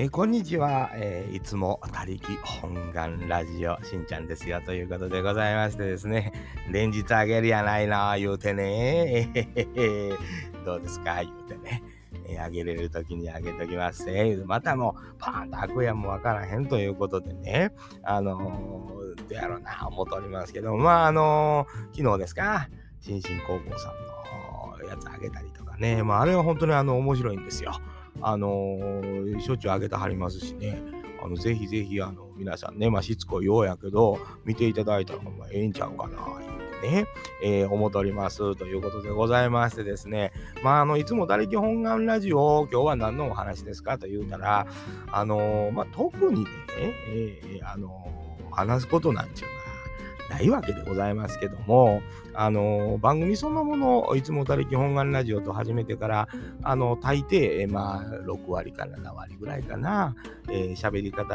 [0.00, 6.32] えーこんにちは、えーいつも他力本願ラジオしんちゃんですよということでございましてですね。
[6.70, 9.68] 連日あげるやないな言うてねえへへ
[10.10, 10.12] へ
[10.64, 11.82] どうですか言うてね。
[12.28, 14.04] えあげれる時にあげときます。
[14.04, 17.72] せまたもうパーンと開くやもわからへんということでね。
[18.04, 20.76] あのー、どうやろうな思っておりますけど。
[20.76, 22.68] まああの昨日ですか。
[23.00, 26.04] 新進高校さんのやつあげたりとかね。
[26.04, 27.72] まああれは本当にあの面白いんですよ。
[28.20, 30.80] あのーしょっちゅうあげてはりますしね、
[31.22, 37.06] あのぜひぜひあの皆さんね、まあ、しつこいようやけど、見ていただいたらほんまええんちゃうかな、言うてね、
[37.42, 40.32] えー思っておりますということでございましてですね、
[40.62, 44.66] まあ、あのいつも他力本願ラジオ、今日は何のお話ですかと言うたら、
[45.12, 46.50] あのーまあ、特にね、
[47.08, 48.10] えーあの
[48.50, 49.48] 話すことなんちゅう
[50.28, 52.02] ないわけでございますけども、
[52.34, 56.28] あの番組そのもの、いつも他力本願ラジオと始めてから、
[56.62, 60.14] あの大抵、まあ、6割から7割ぐらいかな、
[60.48, 61.34] えー喋り方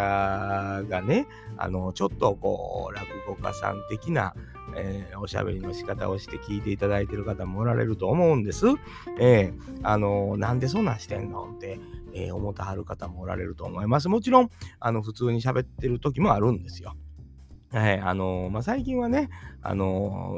[0.84, 4.34] がね、あのちょっとこう、落語家さん的な、
[4.76, 8.68] えーおしゃべりの仕方をして聞いていただいている方もおられると思うんです。
[9.20, 11.80] えーあのなんでそんなんしてんのって、
[12.14, 14.08] えー思ってはる方もおられると思います。
[14.08, 16.94] もちろん、あの普通に喋ってる時もあるんですよ。
[17.74, 19.32] はい、あのまあ、最近はね、
[19.64, 20.36] あの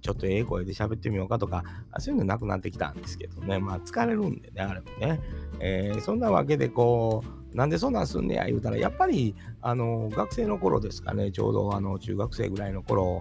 [0.00, 1.64] ちょっとええ声で喋ってみようかとか、
[1.98, 5.20] そういうのなくなってきたんですけどね、まあ疲れるんでね、あれもね。
[5.58, 13.20] えーそんなわけで、こう、なんでそんなんすんねや言うたら、やっぱり、あの学生の頃ですかね、ちょうどあの中学生ぐらいの頃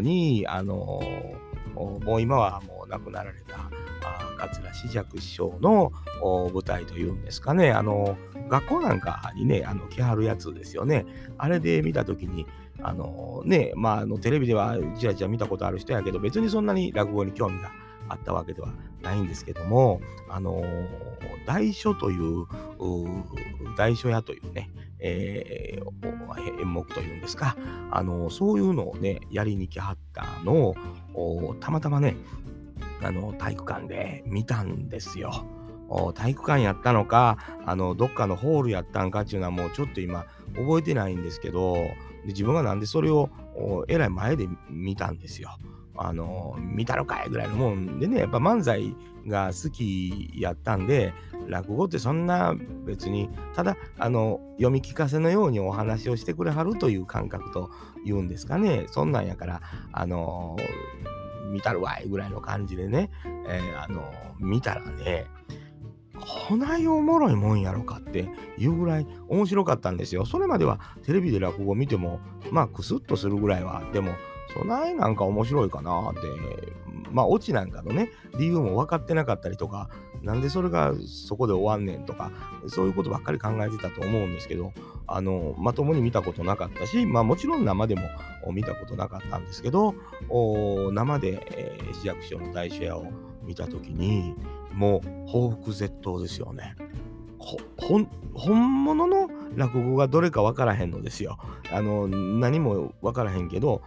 [0.00, 1.00] に、あの
[1.74, 3.70] もう今はもう亡くなられた、あ
[4.38, 5.90] 桂枝雀師匠の
[6.22, 8.16] 舞台というんですかね、あの
[8.48, 11.06] 学校なんかにね、あの来はるやつですよね。
[11.38, 12.46] あれで見たときに、
[12.82, 17.70] あのね、まあ、あのテレビではちらちら見たことある人やけど、別にそんなに落語に興味が
[18.08, 18.72] あったわけでは
[19.02, 20.62] ないんですけども、あの
[21.46, 22.46] 大書という、
[23.76, 25.94] 大書屋というね、えー
[26.60, 27.56] 演目というんですか、
[27.90, 30.74] あのそういうのをね、やりに来はったの
[31.14, 32.16] を、たまたまね、
[33.02, 35.44] あの体育館で見たんですよ。
[36.14, 41.76] 体育館やったのか、あのどっかのホールやったんかっていうのはもうちょっと今覚えてないんですけど、
[42.24, 43.30] で自分がなんでそれを
[43.88, 45.50] えらい前で見たんですよ。
[45.96, 48.96] あの見たのかいぐらいのもんでね、やっぱ漫才
[49.26, 51.12] が好きやったんで、
[51.48, 52.54] 落語ってそんな
[52.84, 57.70] 別に、ただあの読み聞かせのようにお話をしてくれはるという感覚と
[58.04, 59.62] いうんですかね、そんなんやから、
[59.92, 60.56] あの
[61.52, 63.10] 見たるわいぐらいの感じでね、
[63.48, 64.02] えーあの
[64.40, 65.26] 見たらね、
[66.20, 70.24] こないおもろいもんやろかっていうぐらい面白かったんですよ。
[70.24, 72.20] それまではテレビで落語を見ても、
[72.50, 74.12] まあ、クスッとするぐらいはあっても、
[74.52, 76.20] そないなんか面白いかなって、
[77.10, 79.88] まあ、オチなんかのね、理由も分かってなかったりとか、
[80.22, 82.30] なんでそれがそこで終わんねんとか、
[82.68, 84.72] そういうことばっかり考えてたと思うんですけど、
[85.06, 88.02] あの、まともに見たことなかったし、まあもちろん生でも
[88.52, 89.94] 見たことなかったんですけど、
[90.28, 93.06] お生で、えー市役所の大書屋を
[93.42, 94.34] 見たときに、
[94.74, 96.76] もう報復絶倒ですよね。
[98.34, 101.38] 本物の落語がどれか分からへんのですよ。
[101.72, 103.82] あの何も分からへんけど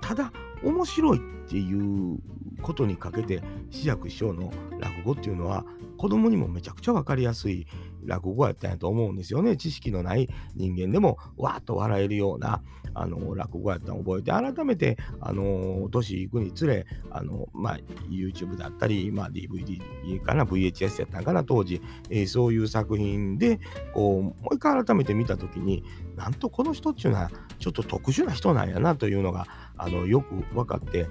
[0.00, 2.18] ただ面白いっていう
[2.60, 5.64] ことにかけて志薬師匠の落語っていうのは
[5.96, 7.66] 子供にもめちゃくちゃ分かりやすい
[8.04, 9.56] 落語やったんやと思うんですよね。
[9.56, 12.62] 知識のない人間でもわーっと笑えるような
[12.94, 17.78] あの落語やったのを覚えて改めてあの年いくにつれあの、まあ、
[18.10, 19.80] YouTube だったり、まあ、DVD
[20.22, 21.80] かな VHS やったんかな当時、
[22.10, 23.60] えーそういう作品で
[23.92, 25.84] こうもう一回改めて見た時に
[26.16, 29.46] なんとこの人っていうのはちょっと特殊な人なんやなというのが
[29.76, 31.06] あのよく分かって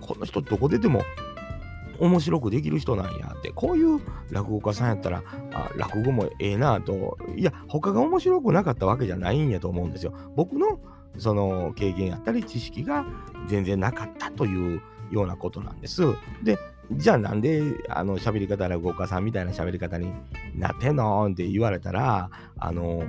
[0.00, 1.02] この人どこ出ても
[1.98, 4.00] 面白くできる人なんやってこういう
[4.30, 5.22] 落語家さんやったら
[5.52, 7.18] あ落語もええなと。
[7.36, 10.12] いや他が面白くなかったわけじゃないんやと思うんですよ。
[10.36, 10.80] 僕の
[11.18, 13.06] その経験やったり知識が
[13.46, 16.02] 全然なかったというようなことなんです。
[16.42, 16.58] で
[16.92, 20.12] じゃあなんであの喋り方落語家さんみたいな喋り方に
[20.54, 23.04] なってんのって言われたらあの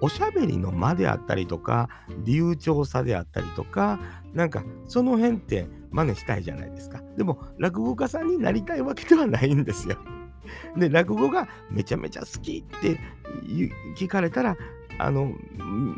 [0.00, 1.88] おしゃべりの間であったりとか
[2.24, 4.00] 流暢さであったりとか
[4.34, 7.02] なんかその辺って真似したいじゃないですか。
[7.16, 9.96] でも落語家さんになりたいわけではないんですよ。
[10.76, 12.98] で落語がめちゃめちゃ好きって
[13.96, 14.56] 聞かれたら
[14.98, 15.32] あの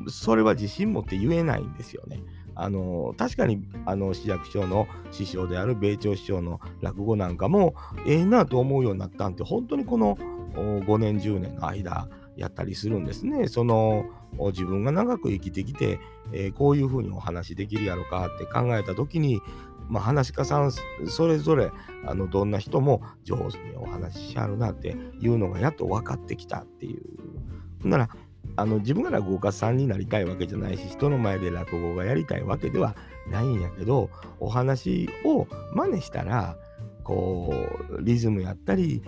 [0.08, 2.22] それは自信持って言えないんですよね。
[2.56, 7.74] あの確かにあの志役師匠の師匠である米朝師匠の落語なんかも
[8.06, 10.16] ええなと思うようになったんって本当にこの
[10.54, 13.48] 5年10年の間やったりするんですね。
[13.48, 14.06] その
[14.38, 16.00] 自分が長く生きてきて、
[16.32, 19.40] えーこういうふうにお話できるやろかって考えた時に
[19.88, 20.72] まあ、話し家さん
[21.06, 21.70] それぞれ
[22.06, 27.88] あのどんな人も上手にお話ししはるなっていうのがやっと分かってきたっていう。
[27.88, 28.08] なら
[28.56, 32.94] あの自分が落語家さんになりたいわけじゃないし人の前で落語がやりたいわけでは
[33.30, 36.56] ないんやけどお話を真似したら
[37.02, 37.52] こ
[37.90, 39.02] うリズムやったり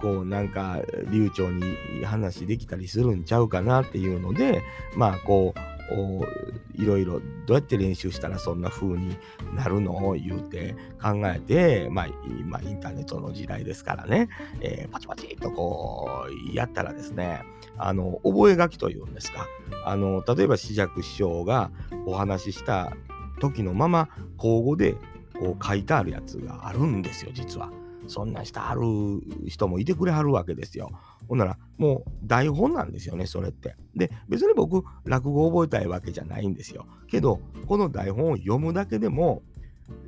[0.00, 0.80] こうなんか
[1.10, 1.64] 流暢に
[2.04, 4.62] 話できたりするんちゃうかなっていうので
[4.94, 5.76] まあこう
[6.74, 9.16] いろいろどうやって練習したらそんな風に
[9.54, 12.08] なるのを言うて考えて、まあ、
[12.40, 14.28] 今インターネットの時代ですからね、
[14.60, 17.42] えー、パチパチっとこうやったらですね、
[17.78, 19.46] あの、覚書きというんですか、
[19.84, 21.70] あの、例えば紫尺師匠が
[22.04, 22.96] お話しした
[23.40, 24.94] 時のまま口語で
[25.38, 27.70] こう書いてあるやつがあるんですよ、実は。
[28.08, 28.80] そんなしてはる
[29.48, 30.90] 人もいてくれはるわけですよ。
[31.28, 33.76] ほんなら、もう台本なんですよね、それって。
[33.94, 36.86] で、別に僕、落語を覚えたいわけじゃないんですよ。
[37.08, 39.42] けど、この台本を読むだけでも、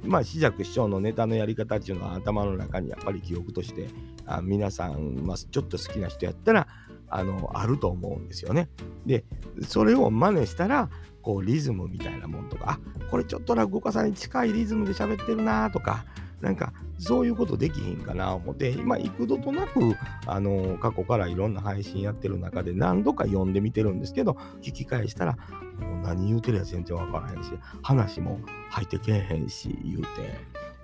[0.02, 3.88] まあ、紫尺師匠のネタのやり方っていうのは頭の中にやっぱり記憶として
[4.26, 6.66] あ皆さん、まあ、ちょっと好きな人やったら
[7.08, 8.68] あのあると思うんですよね。
[9.06, 9.24] で
[9.62, 10.90] それを真似したら
[11.22, 16.04] こうリズムみたいなもんとかあこれちょっと落語家さんに近いリズムで喋ってるなとか
[16.40, 19.96] なんかそういうことできひんかな思って、今、幾度となく、
[20.26, 25.36] あの、過去からいろんな配信やってる中で何度か読んでみてるんですけど、聞き返したら、
[25.78, 27.50] もう何言うてるや全然わからへんし、
[27.82, 28.40] 話も
[28.70, 30.06] 入ってけへんし、言うて、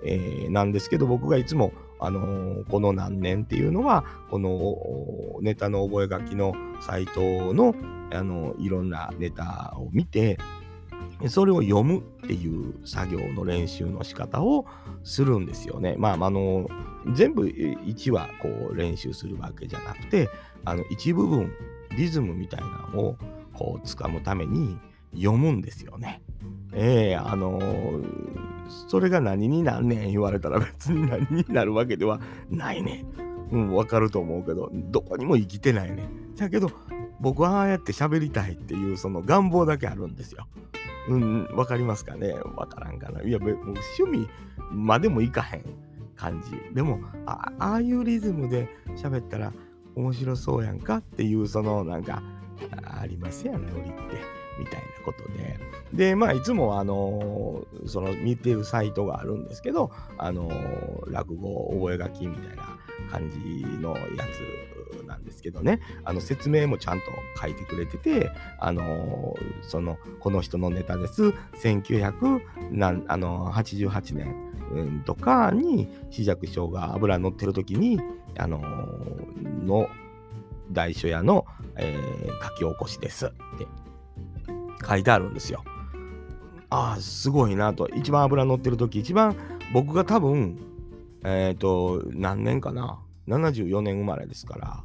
[0.05, 7.75] えー、なんですけど、僕がいつも、あのー、この何年っていうのは、このネタの覚書のサイトの、
[8.13, 10.37] あのいろんなネタを見て、
[11.27, 14.65] それを読むっていう作業の練習の仕方を
[15.03, 15.95] するんですよね。
[15.97, 16.67] まあ、あの、
[17.13, 20.29] 全部1話こう練習するわけじゃなくて、
[20.65, 21.51] あの一部分、
[21.97, 23.17] リズムみたいなのを
[23.53, 24.77] こう掴むために
[25.13, 26.21] 読むんですよね。
[26.73, 28.03] えー、あのー、
[28.87, 32.19] それが何になんねん言われたら別に何になるわけでは
[32.49, 33.05] ないね。
[33.51, 36.09] うん、わかると思うけど、どこにも生きてないね。
[36.35, 36.71] だけど、
[37.19, 40.47] 僕はああやって喋りたいっていうその願望だけあるんですよ。
[41.07, 43.21] うん、わかりますかねわからんかな。
[43.21, 44.27] いや、もう趣味
[44.71, 45.65] までもいかへん
[46.15, 46.73] 感じ。
[46.73, 49.53] でも、ああいうリズムで喋ったら
[49.95, 52.21] 面白そうやんかっていう、そのなんか、
[52.83, 54.45] ありますやん、ノリって。
[54.57, 55.59] みたいなことで。
[55.93, 61.49] で、まあ、いつも、あのー、その見てるサイトがあるんですけど、あのー、落語
[61.81, 62.77] 覚書みたいな
[63.11, 63.37] 感じ
[63.81, 64.03] のや
[64.74, 64.74] つ
[65.07, 67.05] なんですけどね、あの説明もちゃんと
[67.41, 71.33] 書いてくれてて、あのー、その、この人のネタです。
[71.63, 74.35] 1988年、
[74.71, 77.99] うん、とかに、紫尺師匠が油乗ってる時に、
[78.37, 79.89] あのー、の
[80.71, 81.45] 大書屋の、
[81.77, 83.35] えー、書き起こしですって
[84.87, 85.63] 書いてあるんですよ。
[86.69, 87.87] ああ、すごいなと。
[87.95, 89.35] 一番油乗ってる時、一番
[89.73, 90.59] 僕が多分、
[91.23, 92.99] えっ、ー、と、何年かな。
[93.27, 94.83] 74年生まれですから、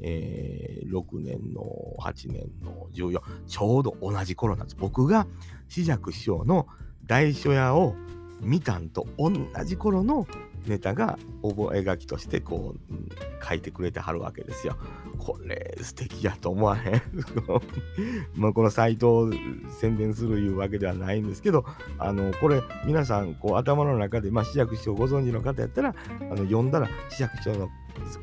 [0.00, 1.62] えー、6年の
[2.00, 4.76] 8年の14、ちょうど同じ頃なんです。
[4.78, 5.26] 僕が
[5.68, 6.66] 紫尺師匠の
[7.06, 7.94] 大書屋を
[8.40, 9.30] 見たんと同
[9.64, 10.26] じ頃の
[10.66, 13.08] ネタが覚書としてこう、うん、
[13.46, 14.76] 書いてくれてはるわけですよ。
[15.18, 17.02] これ素敵やと思わへん
[18.34, 19.30] まあこのサイトを
[19.70, 21.64] 宣伝するいうわけではないんですけど、
[21.98, 27.68] あのこれ皆さんこう頭の中で、まあ、試着師匠ご存知の方やったら、あの読んだら試着師匠の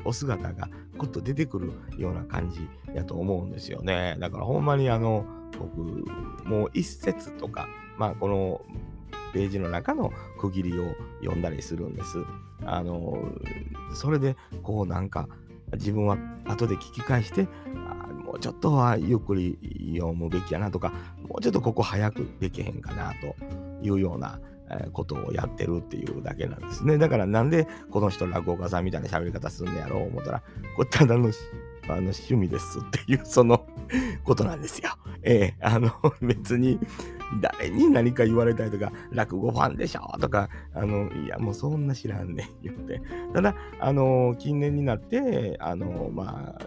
[0.04, 0.68] お姿が
[0.98, 4.16] ぐっと出てくるような感じやと思うんですよね。
[4.18, 5.24] だからほんまにあの
[5.58, 5.80] 僕
[6.46, 8.60] もう一節とか、まあこの
[9.32, 12.18] ページの中の区切りを読んだりするんです。
[12.64, 13.16] あの
[13.94, 15.28] それでこうなんか
[15.72, 17.48] 自分は後で聞き返して
[18.24, 19.58] もうちょっとはゆっくり
[19.96, 20.92] 読むべきやなとか
[21.28, 23.34] もうちょっとここ早くできへんかなと
[23.82, 24.40] いうような
[24.92, 26.98] ことをやってるっていうだけなんですね。
[26.98, 30.42] だからなんでこの人落語家さんみたいな喋り方すんねやろう思ったら
[30.76, 31.30] これただの
[31.92, 33.66] あの趣味ですっていうその
[34.24, 34.90] ことなんですよ。
[35.22, 35.90] ええー、あの
[36.22, 36.78] 別に
[37.40, 43.00] 誰に何か言われたりとか、落語ファンでしょとか、あの、いや、もうそんな知らんねん、言って。
[43.32, 46.66] ただ、あの、近年になって、あの、まあ、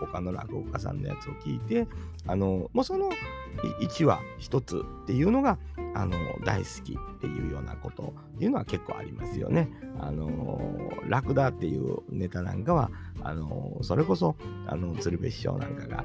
[0.00, 1.88] 他の落語家さんのやつを聞いて、
[2.26, 3.10] あの、もうその
[3.80, 5.58] 1話1つっていうのが、
[5.94, 9.70] あの、大好きっていうようなことっていうのは結構ありますよね。
[10.00, 10.60] あの、
[11.08, 12.90] ラクダっていうネタなんかは、
[13.22, 14.36] あの、それこそ、
[14.66, 16.04] あの、鶴瓶師匠なんかが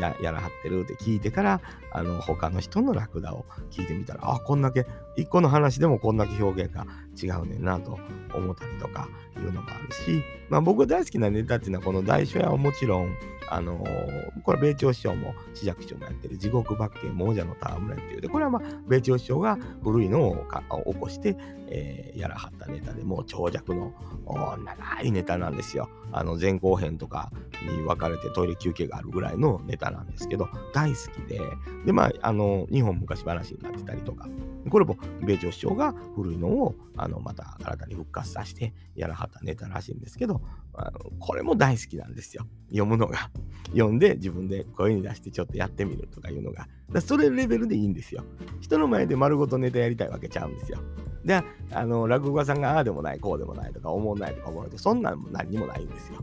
[0.00, 1.60] ややらはってるって聞いてから、
[1.92, 6.86] あの、他の人のラクダを聞いてみたら、あ、こんだけ、一個の話でもこんだけ表現が
[7.20, 7.98] 違うねんなと
[8.34, 13.14] 思ったりとかいうのもあるし、まあ僕大好きなネタっていうのはこの大書屋はもちろん、
[13.48, 13.84] あの、
[14.44, 20.46] これ米朝師匠も紫尺師匠もやってる地獄罰刑亡者の戯れっていうで、これはまあ米朝症が古いのを
[20.92, 21.36] 起こして、
[21.70, 23.92] えー、やらはったネタでもう長尺の
[24.26, 25.88] 長いネタなんですよ。
[26.12, 27.30] あの前後編とか
[27.62, 31.40] に分かれてトイレ休憩があるぐらいのネタなんですけど大好きで。
[31.86, 34.28] でまああの日本昔話になってたりとか。
[34.68, 40.42] これも米朝師匠が古いのをあのまた新たに復活させてやらはったネタらしいんですけど
[40.74, 42.46] あのこれも大好きなんですよ。
[42.68, 43.30] 読むのが。
[43.68, 46.68] 読んで自分で声に出してちょっとやってみるとかいうのが。
[47.00, 48.24] それレベルでいいんですよ。
[48.60, 50.78] 人の前で丸ごとネタやりたいわけちゃうんですよ。
[51.24, 56.22] であの落語家さんがああでもないこうでもないとか思わないとか思うとそんなんも何にもないんですよ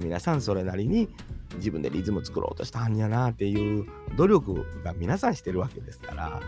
[0.00, 1.08] 皆さんそれなりに
[1.56, 6.40] 自分でリズム作ろうとしたんやなっていう努力が皆さんしてるわけですから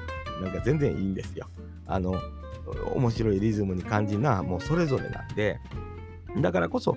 [0.42, 1.48] なんか全然いいんですよ。
[1.86, 2.14] あの
[2.94, 5.58] 面白いリズムに感じなもうそれぞれなんで
[6.40, 6.96] だからこそ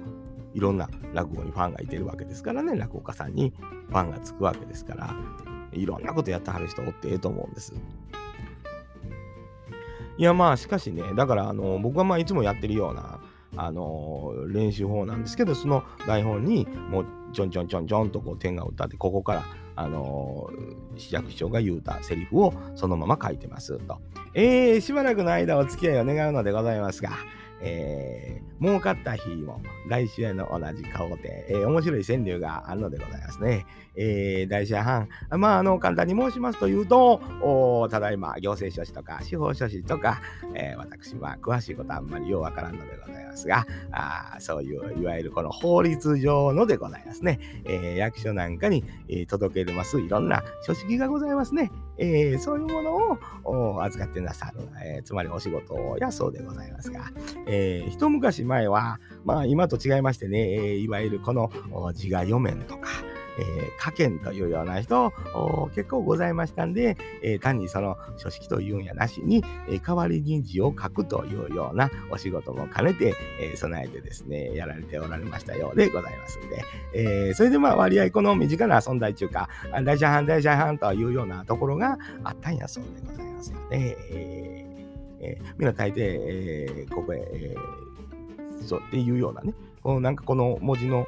[0.53, 3.53] いろんな落語にファンがいてるわけですからね落語家さんに
[3.89, 5.15] ファンがつくわけですから
[5.71, 7.73] いろんなことやってはる人おってええと思うんです。
[10.17, 13.19] いやまあしかしねだからあの僕はまあいつもやってるような
[13.55, 20.49] あの練習法なんですけどその台本にもうちょんちょんちょんちょんとこう点が打ったってここからあの
[20.97, 23.99] 市役所が言うたセリフをそのまま書いてますと。
[24.35, 27.11] えー、しばらくの間お付き合いを願うのでございますが、
[27.63, 33.65] えー、儲かった日も来週への同じ顔で、えー、面白い川柳があるのでございますね。
[33.95, 40.21] えー、大社藩、まあ、あの、簡単に申しますというと、ただいま、行政書士とか、司法書士とか、
[40.55, 47.39] えー、私は詳しいことはあんまりようわからんのでございますが、あそういう、いわゆるこの法律上のでございますね。
[47.65, 51.71] えー、役所なんかに、えー、届けるますいろんな書式がございますね。
[51.97, 57.11] えー、そういうものを預かってなさる、えー、つまりお仕事やそうでございますが、
[57.47, 61.51] えー、一昔前は、まあ今と違いましてね、えー、いわゆるこの
[61.93, 62.89] 自我余面とか、
[63.37, 65.11] えー、家検というような人
[65.75, 76.63] 結構ございましたんで、えー、単にその書式というんやなしに、えー、代わりに字を書くというようなお仕事も兼ねて、え備えてですね、やられておられましたようでございますんで、
[76.93, 79.49] えそれでまあ割合この身近な存在中か、
[79.83, 84.65] 大社藩大社藩というようなところがあったんやそうでございますので、え
[85.19, 87.55] えー、みんな大抵、えここへ、え
[88.61, 91.05] そうっていうようなね、このなんかこの文字の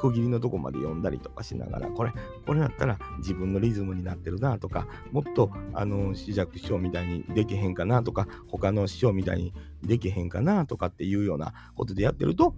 [0.00, 2.12] 区切りのとこまで読んだりとかしながら、これ、
[2.46, 12.54] これだったら自分のリズムになってるなとか、もっと、あの、紫尺師匠みたいにできへんかなとか、他の師匠みたいにできへんかなとかっていうようなことでやってると、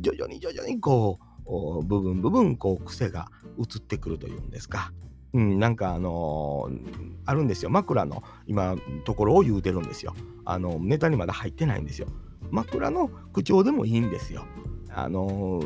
[0.00, 4.92] 徐々に徐々にこう、部分部分、こう、癖が移ってくるというんですか。
[5.34, 7.70] うん、なんかあのー、あるんですよ。
[7.70, 10.14] 枕の今、ところを言うてるんですよ。
[10.44, 12.08] あの、ネタにまだ入ってないんですよ。
[12.50, 14.46] 枕の口調でもいいんですよ。
[14.94, 15.62] あの、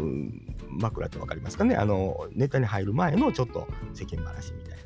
[0.68, 1.76] 枕って分かりますかね？
[1.76, 4.78] あのネタに入る前のちょっと世間話みたい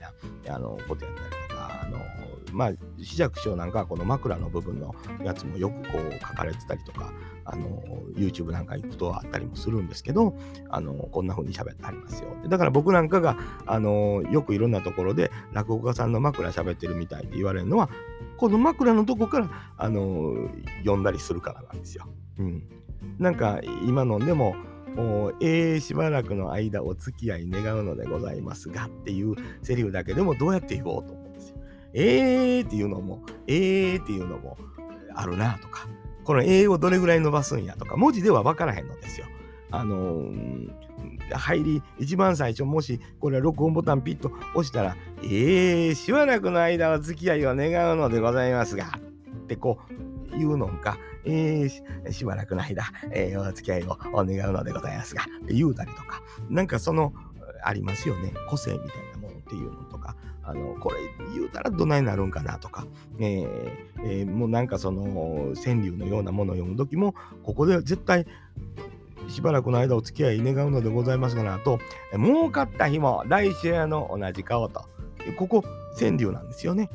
[0.46, 1.98] なあのことやったりとか、あの
[2.52, 7.12] まあ、紫尺師匠なんかはこの枕の部分のやつもよくこう書かれてたりとか、
[7.44, 7.82] あの
[8.14, 10.36] YouTube なんか行くとあったりもするんですけど、
[10.70, 12.30] あのこんな風に喋ってありますよ。
[12.48, 17.90] だから僕なんかが、あのよくいろんなところで落語家さんの枕喋ってるみたいって言われるのは、
[18.36, 22.06] この枕のとこから、あの読んだりするからなんですよ。
[22.38, 22.64] うん。
[23.18, 24.56] なんか今のでも、
[25.40, 31.56] えー、しばらくの間お付き合い願うのでございますがっていうセリフだけでもどうやって言おうと思うんですよ。
[31.92, 34.56] えーっていうのも、えーっていうのも
[35.14, 35.88] あるなとか、
[36.24, 39.26] このえーをどれぐらい伸ばすんやとか、文字では分からへんのですよ。
[39.70, 40.70] あのー、
[41.30, 50.05] 入り、一番最初、もしこれ録音ボタンピッと押したら、えー、しばらくの間お付き合いを願うのでございますが、ってこう
[50.38, 57.12] 言うのか、えー、しばらくの間、えー、お付き合いを願うのでございますが、言うたりとか、なんかその、
[57.62, 58.32] ありますよね。
[58.48, 61.00] 個性みたいなものっていうのとか、あの、これ
[61.34, 62.86] 言うたらどないなるんかなとか、
[63.18, 63.72] えー
[64.04, 68.26] えー、もうなんかその、川柳のようなものを読むときも、ここで絶対、
[69.28, 71.80] しばらくの間お付き合い願うのでございますがなと、
[72.12, 74.84] 儲かった日も来週の同じ顔と、
[75.36, 75.64] ここ、
[75.98, 76.90] 川柳なんですよね。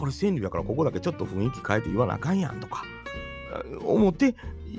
[0.00, 2.84] これ川柳やからここだけちょっと雰囲気変えて言わなあかんやんとか
[3.84, 4.34] 思って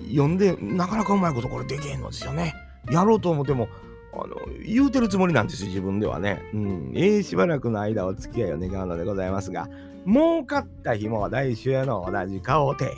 [0.09, 2.55] 読んでなかなかうまいことこれできへんのですよね。
[2.89, 3.69] やろうと思っても
[4.13, 4.35] あの
[4.65, 6.41] 言うてるつもりなんですよ自分ではね。
[6.55, 6.91] うん。
[6.95, 9.69] ええしばらくの間お付き合いを願うのでございますが
[10.07, 12.91] 儲かった日も来週への同じ顔で、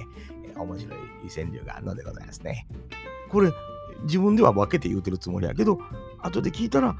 [0.55, 0.97] え面白い
[1.29, 2.67] 川柳があるのでございますね。
[3.27, 3.51] これ
[4.03, 5.77] 自分では分けて言うてるつもりやけど
[6.19, 6.95] 後で聞いたら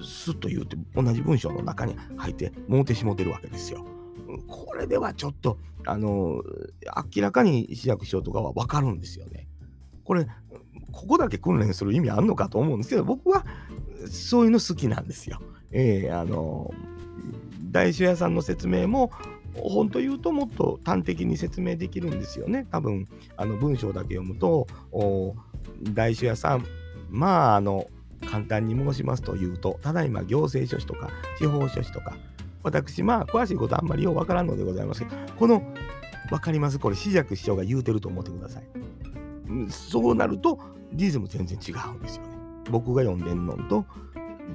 [0.00, 3.84] スッと言うて同じ文章の中に入ってもうてしもてるわけですよ。
[4.46, 6.42] これではちょっと、あの、
[7.14, 9.46] 明らかに市役所とかは分かるんですよね。
[10.04, 10.26] これ、
[10.92, 13.44] ここだけ訓練する意味あんのかと思うんですけど、僕は
[14.08, 15.40] そういうの好きなんですよ。
[15.70, 16.74] えー、あの、
[17.70, 19.10] 大酒屋さんの説明も、
[19.54, 22.66] 本当言うともっと端的に説明できるんですよね。
[22.70, 24.66] 多分あの文章だけ読むと
[25.92, 26.64] 大書屋さん
[27.10, 27.86] まああの
[28.26, 32.16] 簡単に申しますと言うとただいま行政書士とか司法書士とか
[32.62, 35.62] 私まあ詳しいことあんまりようわからんのでございますけどこの
[36.28, 36.78] 分かります？
[36.78, 38.64] これ紫尺師匠が言うてると思ってください。
[39.68, 40.58] そうなると
[40.92, 42.28] リズム全然違うんですよね。
[42.70, 43.84] 僕が読んでんのと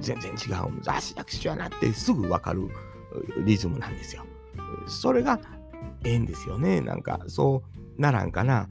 [0.00, 0.90] 全然違うんです。
[0.90, 2.68] あ、市役所やなってすぐ分かる
[3.44, 4.24] リズムなんですよ。
[4.86, 5.38] それが
[6.04, 6.80] ええんですよね。
[6.80, 7.62] なんかそ
[7.98, 8.68] うならんかな。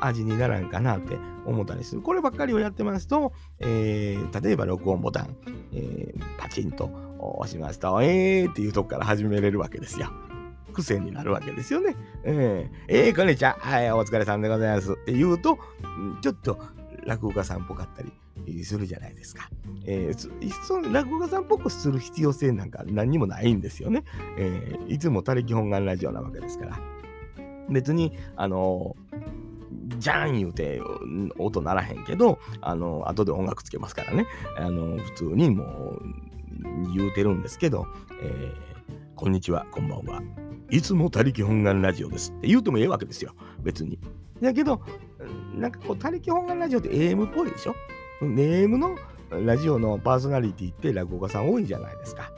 [0.00, 2.02] 味にならんかなって思ったりする。
[2.02, 5.36] こればっかりをやってますと、えー、例えば録音ボタン、
[5.72, 10.10] えー、パチンと押しますと、えーっていうとこから始めれるわけですよ。
[10.72, 11.96] 癖になるわけですよね。
[12.22, 13.56] えー、えー、こんにちは。
[13.58, 14.92] はい、お疲れさんでございます。
[14.92, 15.58] って言うと、
[16.22, 16.58] ちょっと
[17.04, 18.02] 落語家さんっぽかった
[18.46, 19.50] りするじゃないですか。
[19.84, 24.04] えー、その落語家さんっぽくする必要性なんか何にもないんですよね。
[24.36, 26.78] えー、いつも他力本願ラジオなわけですから。
[27.68, 30.80] 別に、あのー、じゃん言うて
[31.38, 34.26] 音ならへんけど、あの、後で音楽つけますからね。
[34.56, 36.02] あの、普通にもう
[36.94, 37.86] 言うてるんですけど、
[38.22, 40.22] えー、こんにちは、こんばんは。
[40.70, 43.34] いつも他力本願ラジオですって言うてもええわけですよ。
[43.62, 43.98] 別に。
[44.40, 44.80] だけど、
[45.54, 47.74] なんかこう、他力本願ラジオって AM っぽいでしょ
[48.22, 48.96] ?AM の
[49.30, 52.30] ラジオのパーソナリティって落語家さん多いじゃないですか。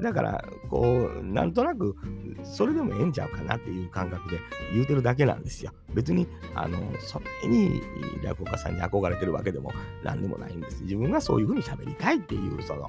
[0.00, 1.96] だから、こう、なんとなく、
[2.44, 4.38] それでもええんちゃうかなっていう感覚で
[4.72, 5.72] 言うてるだけなんですよ。
[5.94, 7.82] 別に、あの、それに
[8.22, 10.82] 落語家さんに憧れてるわけでも何でもないんです。
[10.82, 12.88] 自分がそういうふうに喋りたいっていう、その、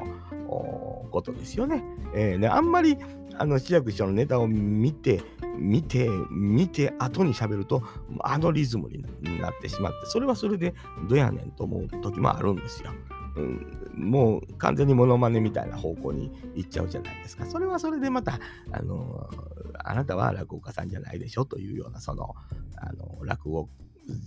[1.10, 1.84] ことですよね。
[2.13, 2.98] えー、であんまり、
[3.38, 5.22] あの、志らく師匠のネタを見て、
[5.58, 7.84] 見て、見て、後に喋ると、
[8.22, 9.03] あのリズムに
[9.39, 10.74] なってしまって、それはそれで
[11.08, 12.91] どやねんと思う時もあるんですよ。
[13.39, 17.46] うん、もう完全にモノマネみたいな方向に行っちゃうじゃないですか。
[17.46, 18.39] それはそれでまた、
[18.72, 19.29] あの
[19.84, 22.36] あなたは落語家さんじゃないでしょというような、その、
[22.75, 23.69] あの落語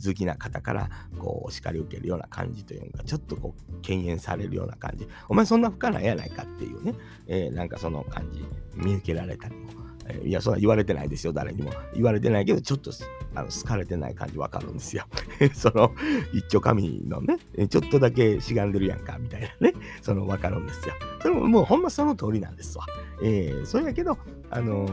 [0.05, 0.89] 好きな方から
[1.19, 5.09] こうお叱り受けるような感じというかちょっとこう敬遠されるような感じ。
[5.29, 6.95] お前そんな不可ないやないかっていうね、
[7.27, 8.45] えー、なんかその感じ。
[8.75, 9.71] 見受けられたりも
[10.25, 11.73] いや、そんな言われてないですよ、誰にも。
[11.95, 12.91] 言われてないけど、ちょっと
[13.35, 15.05] あの好かれてない感じわかるんですよ。
[15.55, 15.93] その、
[16.33, 17.39] 一丁紙のね、
[17.69, 20.95] ちょっとだけしがんでるやんか、みたいなね、そのわかるんですよ。
[21.21, 22.87] それももうほんまその通りなんですわ。
[23.23, 24.19] えー、それやけど、
[24.51, 24.93] あのー、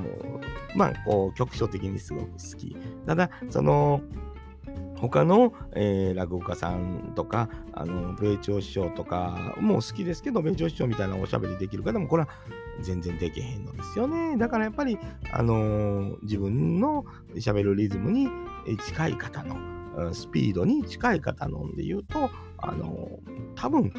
[0.76, 2.76] まあ、こう、局所的にすごく好き。
[3.06, 4.02] ただ、その、
[5.02, 12.30] 他の、えー、落語家さんとか、あの、米朝師匠とかも好きですけど、米朝師匠みたいなおしゃべりできる方も、これは
[12.82, 14.38] 全然できへんのですよね。
[14.38, 14.98] だからやっぱり、
[15.32, 18.28] あのー、自分の喋るリズムに
[18.86, 19.56] 近い方の、
[20.14, 23.20] スピードに近い方のんで言うと、あの
[23.56, 23.92] 多分、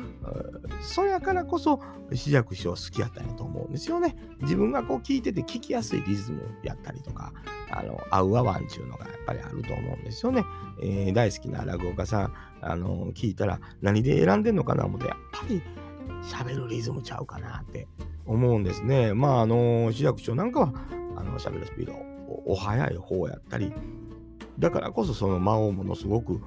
[0.80, 1.80] そやからこそ、
[2.12, 4.16] 志らく師匠好きやったんやと思うんですよね。
[4.42, 7.32] 自分がこう聞いてて聞きやすいリズムやったりとか、
[7.72, 10.44] あの、合う合わんちゅうのがやっぱりあると思うんですよね。
[10.82, 15.62] えー、大好きな落語家さん、あの聞いたら何で選んでんのかな思って、やっぱり
[16.22, 17.86] 喋るリズムちゃうかなって
[18.26, 19.14] 思うんですね。
[19.14, 20.72] まあ、あの、志らく師匠なんかは、
[21.16, 21.94] あの、喋るスピード
[22.46, 23.72] お早い方やったり、
[24.58, 26.40] だからこそその間をものすごく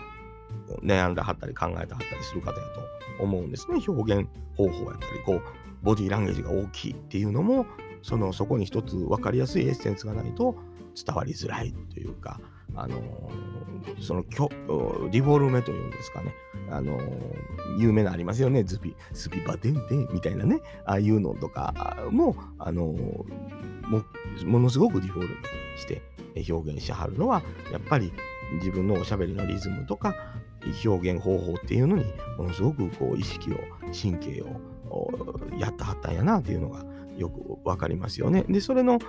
[0.83, 2.55] 悩んではったり考えてはったりする方や
[3.17, 3.79] と思うんですね。
[3.85, 5.41] 表現方法やったり、こう、
[5.81, 7.65] ボディーランゲージが大きいっていうのも、
[8.01, 10.55] そのそこに一つ分かりやすいエッセンスがないと
[10.95, 12.39] 伝わりづらいというか、
[12.75, 14.21] あのー、その
[15.09, 16.33] リフォルメというんですかね、
[16.69, 24.03] あのー、有名なありますよね、ズピ、スピバデンデンみたいなね、ああいうのとかも、あのー、も
[24.45, 25.35] ものすごくリフォルメ
[25.77, 26.01] して
[26.49, 28.11] 表現しはるのは、やっぱり
[28.55, 30.15] 自分のおしゃべりのリズムとか、
[30.85, 32.05] 表現方法っていうのに
[32.37, 33.57] ものすごくこう意識を
[33.91, 35.11] 神経を
[35.57, 36.85] やったはったんやなっていうのが
[37.17, 38.43] よくわかりますよね。
[38.49, 38.99] でそれの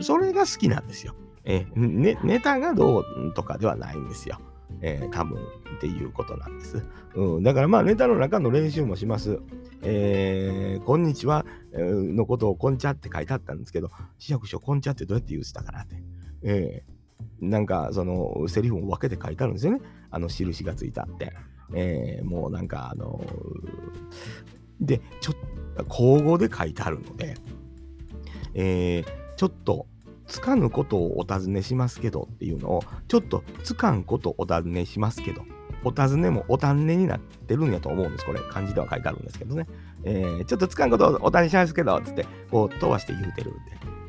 [0.00, 1.14] それが好きなんですよ。
[1.44, 4.38] えね、ネタがどうとかではないんですよ。
[4.82, 5.38] えー、多分
[5.76, 6.82] っていうことなんです。
[7.14, 9.40] うん、だからまあネタの中の練習もします。
[9.82, 15.96] えー、こんにちはのことをこんちゃって書いてあったんですけど、市役所こんちゃってどうやって言うてたかなって。
[16.42, 17.00] えー
[17.40, 19.80] なんかそのセリフを分けて書いてあるんですよね。
[20.10, 21.32] あの印がついたって。
[21.74, 25.34] えー、もうなんかあのー、で、ちょっ
[25.88, 27.36] 口語で書いてあるので、
[28.54, 29.86] えー、ちょっと
[30.26, 35.42] つかぬことをお尋ねしますけどっていうのを、ちょっとつかんことお尋ねしますけど、
[35.82, 38.26] お尋ねもお尋ねになってるんやと思うんです。
[38.26, 39.66] これ、漢字では書いてあるんですけどね。
[40.04, 43.52] えー、ちょっとつかんことをお尋ねしますけど、つって、こう、飛ばして言うてるっ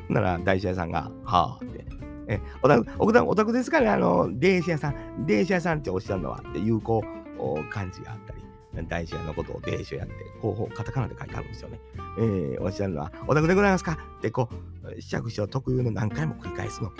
[0.07, 0.13] て。
[0.13, 1.85] なら、大社屋さんが、はあって、
[2.27, 3.89] え、お宅、お宅、お宅ですかね？
[3.89, 7.03] あの、電車屋さん、電車屋さんっておっしゃるのはっていう、こ
[7.39, 8.43] う、感じがあったり
[8.87, 11.79] 大社のことを大社やって、広報、カタカナで書いてあるんですよね。
[12.17, 13.97] えー、おっしゃるのは、お宅でございますか？
[14.17, 14.49] って、こ
[14.97, 16.91] う、試着師匠特有の何回も繰り返すの。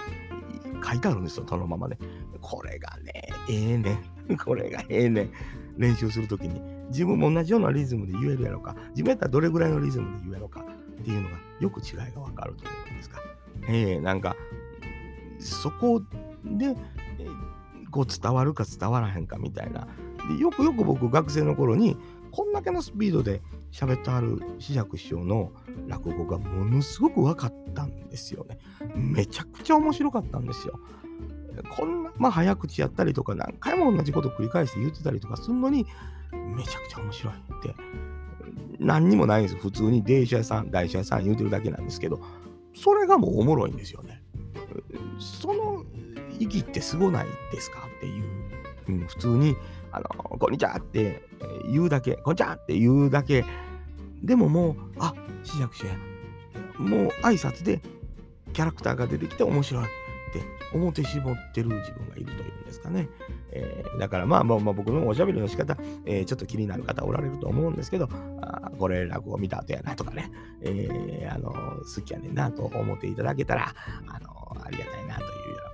[0.84, 1.98] 書いてあるんですよ、そのままね。
[2.42, 4.02] これがね、ええー、ね
[4.44, 5.32] これがええねん
[5.78, 13.22] 練習するときに、自分も同じようなリズムで言えるやろか、自分やったらどれぐらいのリズムで言えるのかっていうのが、よく違いがわかるというんですか。
[13.68, 14.36] えー、なんか、
[15.40, 16.02] そこ
[16.44, 19.88] で、えー、こう伝わるか伝わらへんかみたいな。
[20.30, 21.98] でよくよく僕、学生の頃に、
[22.32, 25.52] こんだけのスピードで喋ってある紫尺師匠の
[25.88, 28.58] 落語がものすごく分かったんですよね。
[28.96, 30.80] めちゃくちゃ面白かったんですよ。
[31.76, 35.86] こんな、まあ、早口やったりとか、何回も同じこと繰り返して言ってたりとかするのに、
[36.56, 37.76] めちゃくちゃ面白いって、
[38.80, 39.56] 何にもないんです。
[39.58, 42.22] 普通に電車屋さん、台車屋さん言うてるだけなんですけど、
[42.74, 44.24] それがもうおもろいんですよね。
[45.20, 45.84] その
[46.40, 47.80] 意義ってすごないですか？
[47.98, 48.24] っていう、
[48.88, 49.56] うん、普通に、
[49.92, 51.22] あの、こんにちはって
[51.72, 53.46] 言うだけ、こんにちはって言うだけ、
[54.24, 55.96] でももう、あ、試着者や。
[56.78, 57.82] もう挨拶で
[58.54, 59.86] キャラクターが出てきて面白い。
[60.32, 60.42] って
[60.74, 63.10] 表絞ってる自分がいるというんですかね。
[63.52, 68.08] えー、だからまあまあまあ僕のおしゃべりの仕方、えー、ちょっと気になる方おられると思うんですけど、
[68.42, 73.76] あこれ落語見た後やなとかね、えー、あの好きやねんなと思っていただけたら、
[74.08, 75.71] あのありがたいなというような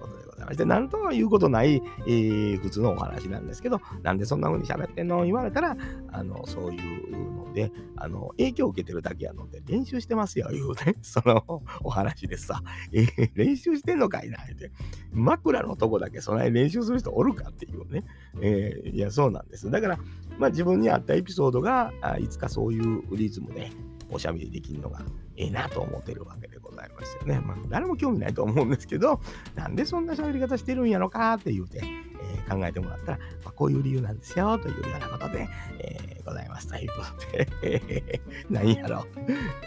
[0.48, 5.24] ことで、なんとは言うことない、えー、普通のお話なんですけど、なんでそんな風に喋ってんの？
[5.24, 5.78] 言われたら、
[6.12, 14.72] あのそういうので、あの影響を受けてるだけやので、練習してますよ、いうね、 そのお話でさ、えー、練習してんのかいな、って。
[15.12, 18.04] 枕のとこだけそない練習する人おるかっていうね。
[18.42, 19.70] えー、いや、そうなんです。
[19.70, 20.00] だから、
[20.38, 23.72] まあ自分に合ったエピソードが、あいつかそういうリズムで
[24.10, 25.02] おしゃべりできるのが
[25.36, 26.92] ええなと思ってるわけでございますよ
[27.26, 27.40] ね。
[27.40, 29.20] まあ、誰も興味ないと思うんですけど、
[29.56, 35.48] なんでそんな喋り方してるんやろかって言うて、えー、考えてもらったら、まあ、こういう理由なんですよというようなことで、
[35.80, 39.06] えー、ございますということで、えー、何やろ、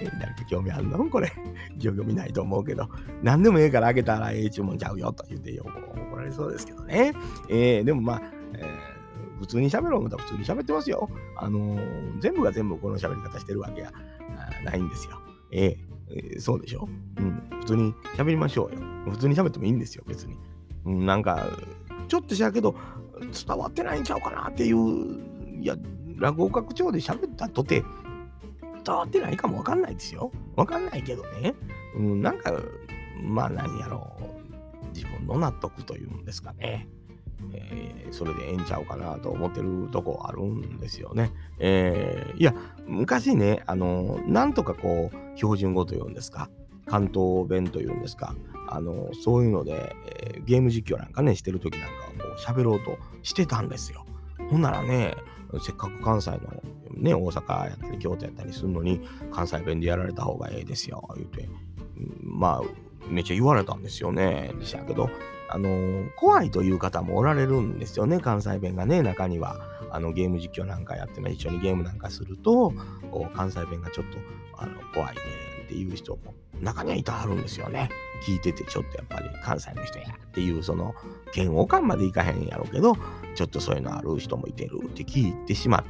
[0.00, 1.32] えー、誰か興味あるのこれ、
[1.80, 2.88] 興味ないと思うけど、
[3.22, 5.64] 何でもええからあげたらええ注文ちゃうよと言ってよ、
[6.08, 7.12] 怒られそうですけどね。
[7.48, 8.22] えー、でもまあ、
[8.54, 9.00] えー
[9.40, 11.08] 普通に喋ろう思ったら普通に喋ってますよ。
[11.34, 13.90] あのー、全部が全部この喋り方してるわけや
[14.64, 15.18] ないんですよ。
[15.50, 16.88] ええー、そうでしょ？
[17.18, 17.42] うん。
[17.60, 18.80] 普通に喋りましょうよ。
[19.10, 20.36] 普通に喋ってもいいんですよ、別に。
[20.84, 21.46] うん、なんか、
[22.08, 22.74] ちょっとしやけど、
[23.46, 25.20] 伝わってないんちゃうかなっていう、
[25.60, 25.76] いや、
[26.16, 27.84] 落語拡張で喋ったとて、
[28.84, 30.32] 伝わってないかもわかんないですよ。
[30.56, 31.54] わかんないけどね。
[31.96, 32.52] うん、なんか、
[33.22, 34.94] まあ何やろう。
[34.94, 36.88] 自分の納得というんですかね。
[37.52, 41.32] えー、それでええんちゃうかなと思ってるとこあるんですよね。
[41.58, 42.54] えー、いや、
[42.86, 46.50] 昔ね、あの、なんとかこう、標準語というんですか、
[46.86, 48.34] 関東弁というんですか、
[48.68, 54.04] あの、そういうので、えー、ゲーム実況なんかね、してる時なんかはこう、喋ろうとしてたんですよ。
[54.50, 55.14] ほんならね、
[55.60, 56.38] せっかく関西の
[56.94, 59.00] ね、大阪やったり京都やったりするのに、
[59.32, 61.48] 関西弁でやられた方がええですよ、言うて、
[62.22, 62.62] まあ、
[63.08, 64.52] めっちゃ言われたんですよね。
[64.58, 65.10] でしたけど、
[65.52, 69.56] あの、怖いという方もおられるんですよね、関西弁がね、中には。
[69.92, 72.72] あのゲーム実況なんかやって一緒にゲームなんかすると、
[73.34, 74.18] 関西弁がちょっと
[74.56, 75.20] あの怖いね
[75.64, 77.90] っていう人も中にはいたはるんですよね。
[78.26, 80.94] 聞いててちょっとやっぱり関西の人やっていうその
[81.34, 82.96] 嫌悪感までいかへんやろうけど、
[83.34, 85.84] ちょっとそういうのある人もいてるって聞いてしまっ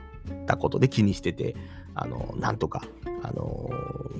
[0.46, 1.54] たことで気にしてて、
[1.94, 2.82] あの、なんとか、
[3.22, 3.70] あの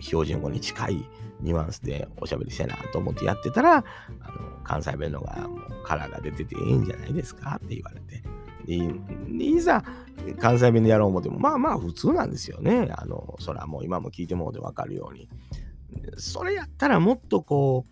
[0.01, 1.09] 標準語に近い
[1.43, 3.85] ニュアンスでおしゃべりせなと思ってやってたら、あの
[4.65, 8.23] 関西弁のがもうカラーが出てていいんじゃないですかって言われて。
[8.67, 8.77] で
[9.45, 9.83] いざ
[10.39, 12.89] 関西弁でやろう思っても、まあまあ普通なんですよね。
[12.93, 15.29] あの、それはもう今も聞いてもうでわかるように。
[16.19, 17.85] それやったらもっとこ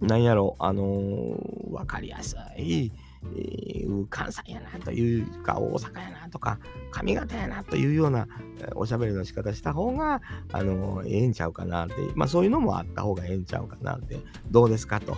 [0.00, 2.92] う、なんやろ、あのー、わかりやすい、
[3.24, 6.58] えー、関西やなというか、大阪やなとか、
[6.92, 8.26] 上方やなというような
[8.74, 14.18] おしゃべりの仕方した方が、あの、ええんちゃうかなって、まあそういうのもあった方がええんちゃうかなって、
[14.50, 15.16] どうですかと。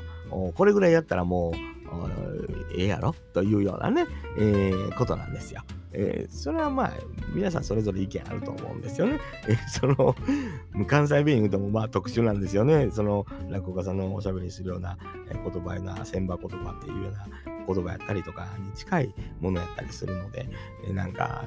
[0.54, 1.54] これぐらいやったらもう、
[2.76, 4.06] ええやろというようなね、
[4.38, 5.62] えー、ことなんですよ。
[5.92, 6.92] えー、それはまあ、
[7.34, 9.18] 皆さんそれぞれ意見あると思うんですよね。
[9.48, 10.14] えー、その、
[10.86, 12.90] 関西弁言うともまあ特殊なんですよね。
[12.90, 14.96] その、落語家さんのおしゃべりするような
[15.30, 17.26] え言葉やな、千葉言葉っていうような
[17.66, 20.48] 言葉やったりとかに近いものやったりするので、
[20.84, 21.44] えー、なんか、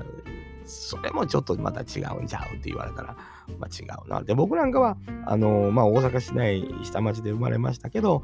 [0.65, 3.15] それもちょっとまた違うんちゃうって言われたら、
[3.60, 4.21] まあ、違うな。
[4.21, 8.23] で、僕なんかは、あのまあ、大阪市内、下町で生まれましたけど、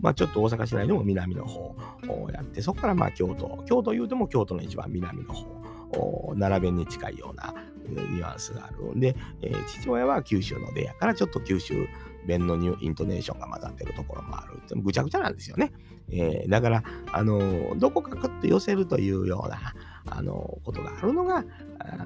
[0.00, 1.74] まあ、ちょっと大阪市内でも南の方
[2.08, 7.54] をやって、そこからまあ京都、京都言うても京都の一番南の方、並べに近いような
[7.88, 11.86] ニュアンスがあるんで、えー、父親は九州の出やからちょっと九州
[12.26, 14.80] 弁のニュイントネーションが混ざってるところもある。
[14.80, 15.72] ぐちゃぐちゃなんですよね。
[16.10, 19.74] えー、だから、あのー、どこかくっと寄せるというような、
[20.06, 21.44] あのことがあるのが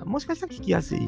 [0.05, 1.01] もしかしたら聞きやすい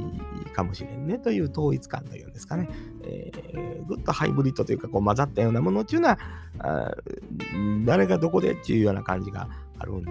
[0.52, 2.68] かもしれんねという統一感というんですかね、
[3.04, 6.18] えー、ぐっとハイブリッドというかこう混ざったようなものっていうのは
[7.84, 9.48] 誰がどこでっていうような感じが
[9.78, 10.04] あるん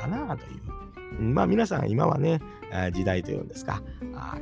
[0.00, 0.74] かなという。
[1.20, 2.40] まあ皆さん今はね、
[2.92, 3.82] 時代というんですか、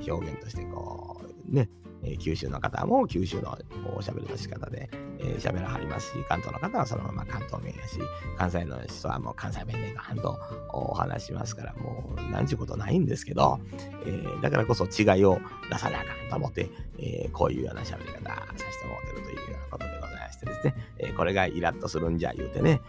[0.09, 1.68] 表現としてこうね、
[2.05, 3.57] え、九州の方も九州の
[3.95, 4.88] おしゃべりの仕方で
[5.21, 7.99] 喋、えー、らはりますし、関東の方はそのまま関東弁やし、
[8.37, 10.38] 関西の人はもう関西弁でガンと
[10.73, 13.61] お話しますから、もうなんちゅうことないんですけど、
[14.05, 15.38] えー、だからこそ違いを
[15.71, 22.81] 出さなあかんと思って、えこういうような喋り方させてもらってるというようなことでございましてですね、えこれがイラッとするんじゃ言うてね、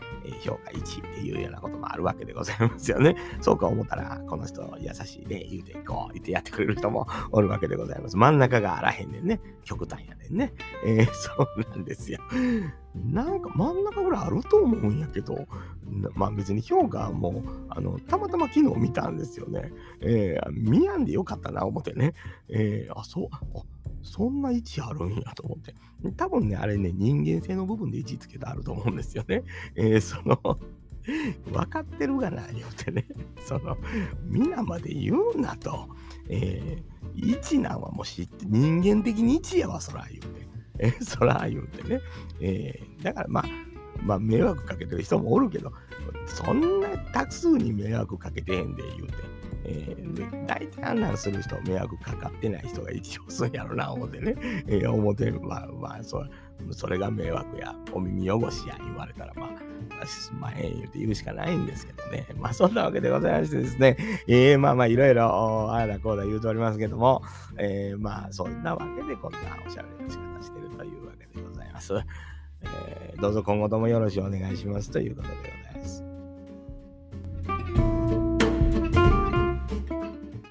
[0.42, 3.16] 評価1っていうようなこともあるわけでございますよね。
[3.42, 8.18] そうか思ったら、この人優しいね、言うてこう言ってやってくれる人もおるわけでございます。
[8.18, 9.40] 真ん中があらへんねんね。
[9.64, 10.54] 極端やねんね。
[10.86, 12.20] えー、そうなんですよ。
[12.96, 15.48] なんか真ん中ぐらいあると思うんやけど、
[16.16, 19.72] まあ別に評価もあのたまたま昨日見たんですよね。
[20.02, 22.14] えー、見やんでよかったな思ってね。
[22.50, 23.40] えー、あ、そう、あ
[24.04, 25.74] そんな位置あるんやと思って。
[26.18, 29.44] 多分ね、あれね、人間性の部分で位置つけてあると思うんですよね。
[29.76, 30.60] えー、その
[31.52, 33.06] 分かってるがな、言うてね。
[33.46, 33.78] その、
[34.24, 35.90] 皆まで言うなと。
[36.30, 40.48] えー、位置なんはもう知って、人間的に位置やわ、そら言うて。
[40.80, 42.02] えー、そら言うてね。
[42.40, 43.46] えー、だからまあ、
[44.02, 45.72] まあ、迷惑かけてる人もおるけど、
[46.26, 49.14] そんな多数に迷惑かけてへんで言うて。
[49.66, 54.36] えー、大体あんなんする人、迷惑かかってない人が一応すんやろな、思ってね。
[54.68, 56.30] えー、思って、まあまあ、そう
[56.72, 59.50] それが迷惑や、お耳汚しや言われたら、ま
[60.02, 62.28] あ、すまへん言うて言うしかないんですけどね。
[62.38, 63.98] まあ、そんなわけでございましてですね。
[64.28, 67.22] えー、まあまあ、いろいろ、ああだこうだ言うておりますけども、
[67.58, 71.94] えー、まあ、そんなわけでこんなおしゃべりの仕方してるというわけでございます。
[72.62, 76.13] えー、どうぞ今後ともよろしくお願いしますということでございます。